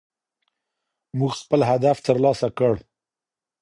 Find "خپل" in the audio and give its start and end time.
1.41-1.61